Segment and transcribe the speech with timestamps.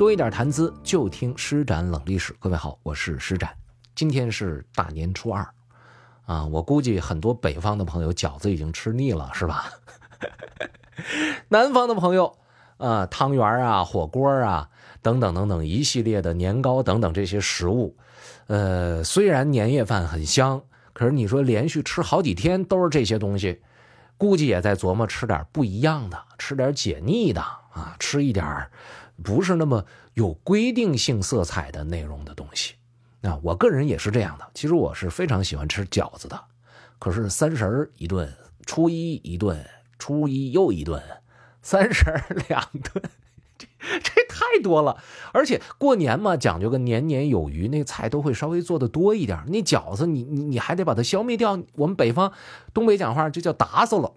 [0.00, 2.34] 多一点谈资，就听施展冷历史。
[2.38, 3.54] 各位好，我是施展。
[3.94, 5.46] 今天是大年初二，
[6.24, 9.66] 啊，我估计很多北方的朋友饺子已经吃腻了，是吧？
[11.48, 12.34] 南方的朋友，
[12.78, 14.70] 啊，汤圆啊、火锅啊
[15.02, 17.94] 等等等等一系列的年糕等等这些食物，
[18.46, 20.62] 呃，虽然年夜饭很香，
[20.94, 23.60] 可是你说连续吃好几天都是这些东西，
[24.16, 28.66] 估计也在琢磨吃点不一样的，吃点解腻的啊，吃一点
[29.22, 29.84] 不是那么
[30.14, 32.74] 有规定性色彩的内容的东西。
[33.20, 36.42] 那我个人也是这样的，其实我是非常喜欢吃饺子的，
[36.98, 38.32] 可是三十一顿，
[38.64, 39.62] 初一一顿，
[39.98, 41.02] 初一又一顿，
[41.60, 42.04] 三十
[42.48, 43.02] 两顿，
[43.58, 44.96] 这这太多了。
[45.32, 49.44] 而且过年嘛，讲究个年年有余，那菜都会稍微做的多一点。
[49.48, 51.62] 那饺子，你你你还得把它消灭掉。
[51.74, 52.32] 我们北方
[52.72, 54.14] 东北讲话就叫打死了，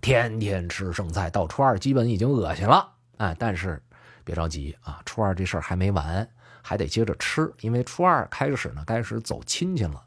[0.00, 2.94] 天天吃剩菜，到初二基本已经恶心了。
[3.18, 3.82] 哎，但是
[4.24, 6.28] 别着急啊，初二这事儿还没完。
[6.66, 10.02] 还得接着吃，因为初二开始呢，开始走亲戚了。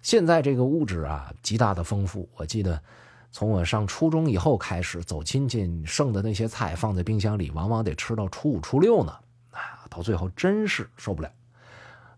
[0.00, 2.26] 现在这个物质啊，极大的丰富。
[2.34, 2.80] 我记得
[3.30, 9.12] 从我上初中以后开始走亲戚，剩的那些菜放在冰箱里，往往得吃到初五、初六呢。
[9.50, 11.30] 啊，到最后真是受不了。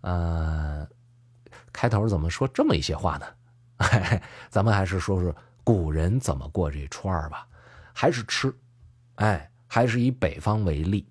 [0.03, 0.87] 呃，
[1.73, 3.27] 开头怎么说这么一些话呢？
[4.51, 7.45] 咱们还是说说古人怎么过这初二吧。
[7.93, 8.55] 还是吃，
[9.17, 11.05] 哎，还是以北方为例。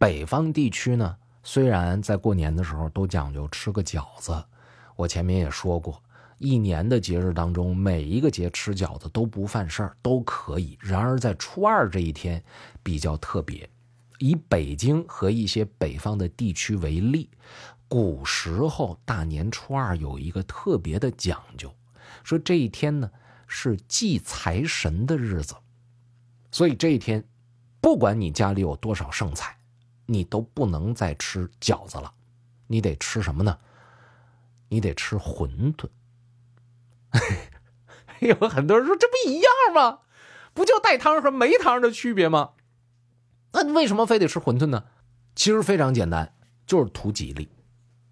[0.00, 1.14] 北方地区呢？
[1.42, 4.42] 虽然在过年的时候都讲究吃个饺子，
[4.96, 6.02] 我前面也说过，
[6.38, 10.78] 一年的节日当中，每一个节吃饺子都不犯事儿，都可以。
[10.80, 12.42] 然而在初二这一天
[12.82, 13.68] 比较特别，
[14.20, 17.28] 以北京和一些北方的地区为例，
[17.86, 21.70] 古时候大年初二有一个特别的讲究，
[22.24, 23.10] 说这一天呢
[23.46, 25.54] 是祭财神的日子，
[26.50, 27.22] 所以这一天，
[27.82, 29.54] 不管你家里有多少剩菜。
[30.10, 32.12] 你都不能再吃饺子了，
[32.66, 33.56] 你得吃什么呢？
[34.68, 35.88] 你得吃馄饨。
[38.20, 40.00] 有很多人说这不一样吗？
[40.52, 42.50] 不就带汤和没汤的区别吗？
[43.52, 44.84] 那为什么非得吃馄饨呢？
[45.36, 46.34] 其实非常简单，
[46.66, 47.48] 就是图吉利。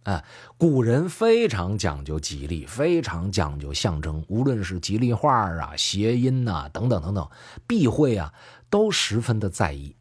[0.05, 0.25] 啊，
[0.56, 7.28] 古人非常讲究吉利，非常讲究象征，无论是吉利画啊、谐音呐等等等等，
[7.67, 8.33] 避讳啊，
[8.71, 9.97] 都十分的在意。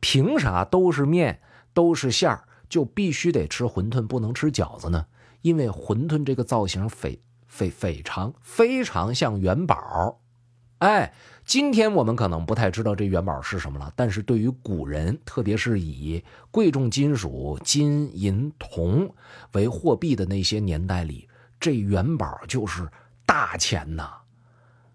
[0.00, 1.40] 凭啥都是面，
[1.72, 5.06] 都是馅儿，就必须得吃馄饨，不能吃饺子呢？
[5.42, 10.20] 因为馄饨这个造型非非非常非常像元宝。
[10.78, 11.12] 哎，
[11.44, 19.12] 今天我们可能不太知道这元宝是什么了，但是对于古人，特别是以贵重金属金银铜
[19.52, 21.28] 为货币的那些年代里，
[21.60, 22.88] 这元宝就是
[23.24, 24.10] 大钱呐！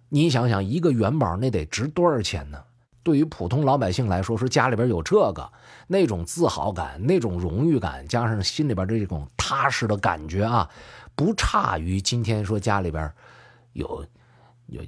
[0.10, 2.64] 你想想，一个元宝那得值多少钱呢？
[3.08, 5.50] 对于普通老百姓来说，说家里边有这个，
[5.88, 10.70] 那种自豪感、那种荣誉感，加上心里边的这种踏实的感觉啊，
[11.16, 13.10] 不差于今天说家里边
[13.72, 14.06] 有
[14.66, 14.84] 有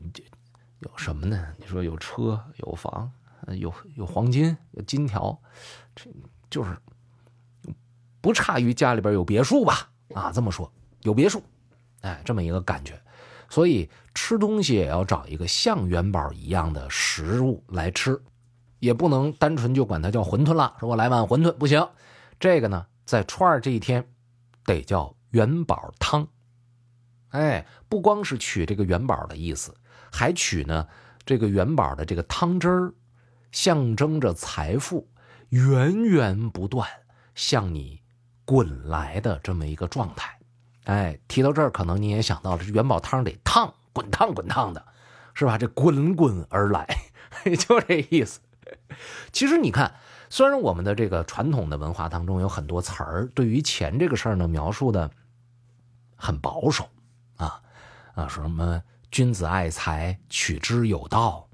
[0.80, 1.48] 有什么呢？
[1.56, 3.10] 你说有车有房，
[3.58, 5.40] 有有黄金有金条，
[5.96, 6.12] 这
[6.50, 6.76] 就是
[8.20, 9.90] 不差于家里边有别墅吧？
[10.14, 10.70] 啊，这么说
[11.04, 11.42] 有别墅，
[12.02, 13.02] 哎，这么一个感觉。
[13.50, 18.22] 所以吃东西也要找一个像元宝一样的食物来吃，
[18.80, 20.76] 也不能单纯就管它叫馄饨了。
[20.80, 21.88] 说我来碗馄饨不行，
[22.40, 24.08] 这个呢，在初二这一天，
[24.66, 26.28] 得叫元宝汤。
[27.30, 29.76] 哎，不光是取这个元宝的意思，
[30.12, 30.88] 还取呢
[31.26, 32.94] 这个元宝的这个汤汁儿，
[33.52, 35.08] 象征着财富
[35.50, 36.88] 源源不断
[37.36, 38.02] 向你
[38.46, 40.39] 滚来的这么一个状态。
[40.86, 44.84] 哎，提到这儿，可能你也想到了，这元宝汤得烫，滚烫滚烫的，
[45.34, 45.58] 是吧？
[45.58, 46.88] 这滚滚而来，
[47.60, 48.40] 就这意思。
[49.32, 49.94] 其实你看，
[50.30, 55.10] 虽然我们的这个传统的文化当中有很多词儿，对于钱这个事儿呢，描述的
[56.16, 56.90] 很保守
[57.38, 57.62] 啊
[58.16, 58.82] 啊，说什么
[59.12, 61.48] 君子爱财，取之有道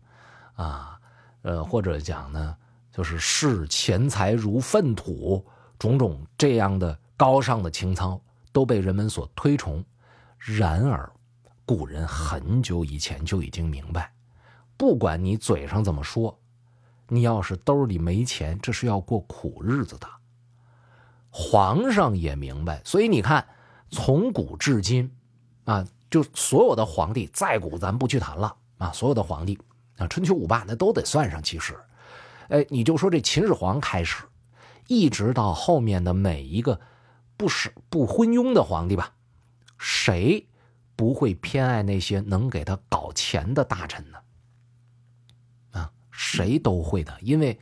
[0.55, 0.97] 啊，
[1.41, 2.55] 呃，或者讲呢，
[2.91, 5.45] 就是视钱财如粪土，
[5.77, 8.21] 种种这样的高尚的情操。
[8.55, 9.83] 都被人们所推崇，
[10.37, 11.11] 然而，
[11.65, 14.13] 古人很久以前就已经明白，
[14.77, 16.39] 不管你嘴上怎么说，
[17.09, 20.07] 你要是兜里没钱，这是要过苦日子的。
[21.29, 23.45] 皇上也明白，所以你看，
[23.89, 25.11] 从古至今，
[25.65, 29.59] 啊，就所有的皇帝，再古咱不去谈了啊，所有的皇帝
[29.97, 31.43] 啊，春秋五霸那都得算上。
[31.43, 31.77] 其实，
[32.47, 34.23] 哎，你就说这秦始皇开始，
[34.87, 36.79] 一直到后面的每一个。
[37.37, 39.13] 不是不昏庸的皇帝吧？
[39.77, 40.47] 谁
[40.95, 44.17] 不会偏爱那些能给他搞钱的大臣呢？
[45.71, 47.59] 啊，谁都会的，因为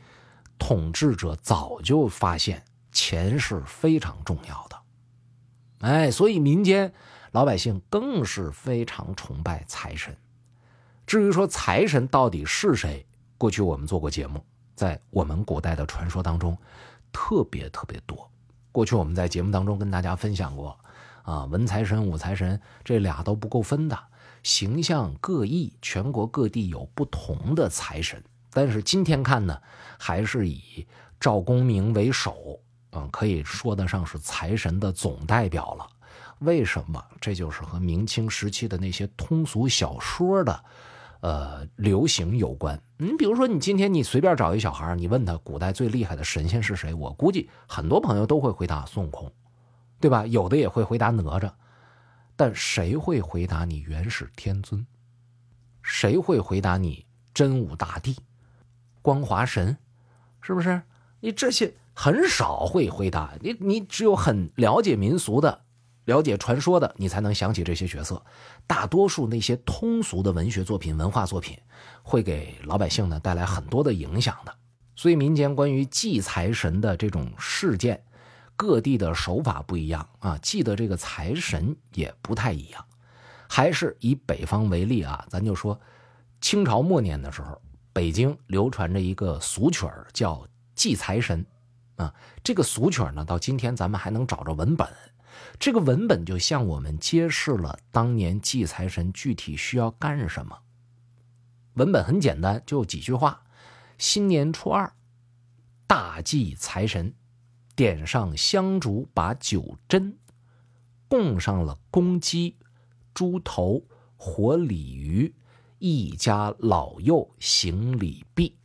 [0.58, 4.80] 统治者早就发现钱是非常重要的，
[5.80, 6.92] 哎，所以民间
[7.32, 10.16] 老百姓更是非常崇拜财神。
[11.04, 13.04] 至于说财神到底是谁，
[13.36, 14.42] 过去我们做过节目，
[14.76, 16.56] 在我们古代的传说当中，
[17.12, 18.30] 特别特别多。
[18.74, 20.76] 过去我们在节目当中跟大家分享过，
[21.22, 23.96] 啊，文财神、武财神这俩都不够分的，
[24.42, 28.20] 形象各异，全国各地有不同的财神。
[28.50, 29.56] 但是今天看呢，
[29.96, 30.84] 还是以
[31.20, 32.58] 赵公明为首，
[32.90, 35.86] 嗯，可以说得上是财神的总代表了。
[36.40, 37.00] 为什么？
[37.20, 40.64] 这就是和明清时期的那些通俗小说的。
[41.20, 42.80] 呃，流行有关。
[42.98, 49.32] 你比如说，你今天你随便找一小孩，你问他古代最厉害的神仙是谁，我估计很多朋友都会回答孙悟空，
[50.00, 50.26] 对吧？
[50.26, 51.50] 有的也会回答哪吒，
[52.36, 54.86] 但谁会回答你元始天尊？
[55.82, 58.16] 谁会回答你真武大帝、
[59.02, 59.76] 光华神？
[60.40, 60.82] 是不是？
[61.20, 63.32] 你这些很少会回答。
[63.40, 65.63] 你你只有很了解民俗的。
[66.04, 68.22] 了解传说的，你才能想起这些角色。
[68.66, 71.58] 大多数那些通俗的文学作品、文化作品，
[72.02, 74.54] 会给老百姓呢带来很多的影响的。
[74.96, 78.02] 所以民间关于祭财神的这种事件，
[78.56, 82.84] 各地的手法不一样啊，祭的这个财神也不太一样。
[83.48, 85.78] 还是以北方为例啊，咱就说
[86.40, 87.60] 清朝末年的时候，
[87.92, 91.44] 北京流传着一个俗曲儿叫祭财神
[91.96, 92.14] 啊。
[92.42, 94.88] 这个俗曲呢，到今天咱们还能找着文本。
[95.58, 100.58] 这个文本就向我们揭示了当年祭财神具体需要干什么。
[101.74, 103.42] 文本很简单，就几句话：
[103.98, 104.92] 新年初二，
[105.86, 107.12] 大祭财神，
[107.74, 110.14] 点上香烛，把酒斟，
[111.08, 112.56] 供上了公鸡、
[113.12, 113.82] 猪头、
[114.16, 115.34] 活鲤鱼，
[115.78, 118.56] 一家老幼行礼毕，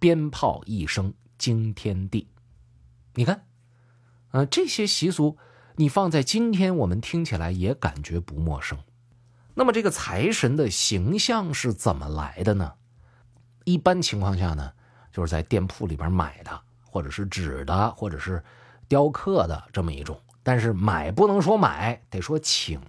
[0.00, 2.26] 鞭炮一声惊天地。
[3.18, 3.44] 你看，
[4.30, 5.36] 呃，这些习俗。
[5.74, 8.78] 你放在今天，我们听起来也感觉不陌生。
[9.54, 12.74] 那么，这个财神的形象是怎么来的呢？
[13.64, 14.72] 一般情况下呢，
[15.10, 18.40] 就是在店铺里边买的，或者是纸的，或者是
[18.86, 20.16] 雕刻的这么一种。
[20.44, 22.80] 但是买不能说买，得说请。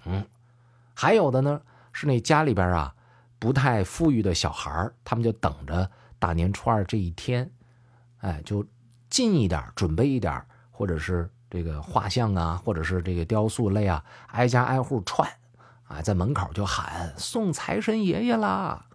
[0.93, 1.59] 还有的呢，
[1.91, 2.93] 是那家里边啊
[3.39, 5.89] 不太富裕的小孩他们就等着
[6.19, 7.49] 大年初二这一天，
[8.19, 8.63] 哎，就
[9.09, 11.29] 近一点，准备一点，或者是。
[11.51, 15.27] 这个画像啊，或者是这个雕塑类啊，挨家挨户串，
[15.87, 18.85] 啊，在门口就喊送财神爷爷啦。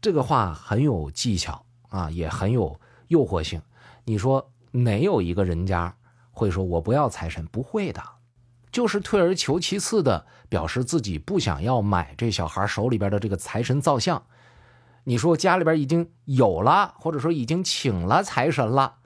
[0.00, 3.60] 这个话很有技巧啊，也很有诱惑性。
[4.04, 5.94] 你说哪有一个人家
[6.30, 7.44] 会说我不要财神？
[7.48, 8.02] 不会的，
[8.72, 14.22] 就是退而求其次的表示自己不想要买这小孩手里边的这个财神造像。
[15.04, 18.96] 你说家里边已经有了，或者说已经请了财神了，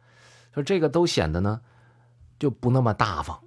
[0.55, 1.61] 说这个都显得呢。
[2.37, 3.41] 就不那么大方，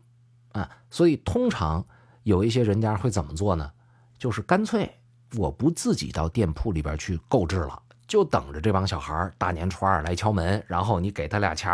[0.54, 1.86] 啊，所以通常
[2.24, 3.69] 有一些人家会怎么做呢？
[4.18, 4.89] 就是干脆
[5.36, 11.69] 我不自己到店铺里边去购置了，就等着这帮小孩大年初二来敲门，然后你给他俩钱，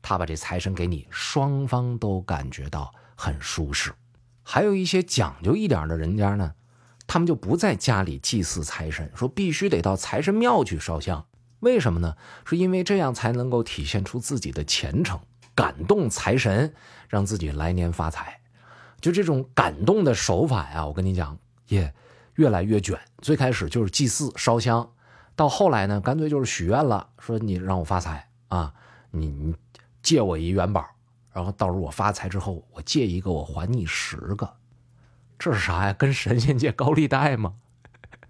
[0.00, 3.92] 他把这财神给你，双方都感觉到很舒适。
[4.44, 6.54] 还有一些讲究一点的人家呢，
[7.08, 11.26] 他们就不在家里祭祀财神，说必须得到财神庙去烧香。
[11.62, 12.16] 为什么呢？
[12.44, 15.18] 是因为这样才能够体现出自己的虔诚。
[15.54, 16.74] 感动财神，
[17.08, 18.40] 让自己来年发财，
[19.02, 21.36] 就这种感动的手法呀，我跟你讲，
[21.68, 21.92] 也
[22.36, 22.98] 越来越卷。
[23.18, 24.90] 最开始就是祭祀烧香，
[25.36, 28.72] 到后来呢，干脆就是许愿了，说你让我发财啊，
[29.10, 29.54] 你你
[30.02, 30.84] 借我一元宝，
[31.32, 34.56] 然后到时候我发财之后，我借一个我还你十个，
[35.38, 35.92] 这是啥呀？
[35.92, 37.54] 跟神仙借高利贷吗？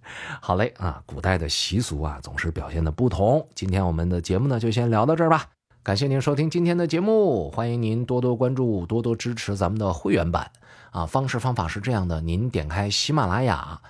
[0.41, 3.47] 好嘞啊，古代的习俗啊，总是表现的不同。
[3.55, 5.47] 今天我们的节目呢，就先聊到这儿吧。
[5.83, 10.49] 感谢您收听今天的节目，欢迎您多多关注，多多支持咱们的会员版
[10.93, 11.05] 啊！
[11.05, 13.81] 方式方法是这样的：您点开喜马拉雅，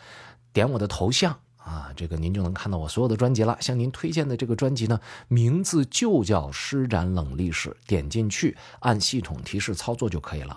[0.55, 3.59] 点我的头像啊，这个您就能看到我所有的专辑了。
[3.61, 10.57] 向您推荐的这个专辑呢，名字就叫《施展冷历史》，点进去按系统提示操作就可以了。